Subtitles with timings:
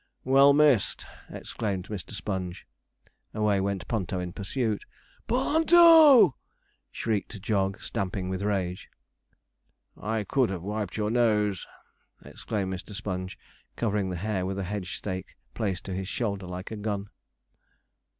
[0.23, 2.09] 'Well missed!' exclaimed Mr.
[2.13, 2.65] Sponge.
[3.35, 4.83] Away went Ponto in pursuit.
[5.27, 6.33] 'P o o n to!'
[6.89, 8.89] shrieked Jog, stamping with rage.
[9.95, 11.67] 'I could have wiped your nose,'
[12.25, 12.95] exclaimed Mr.
[12.95, 13.37] Sponge,
[13.75, 17.11] covering the hare with a hedge stake placed to his shoulder like a gun.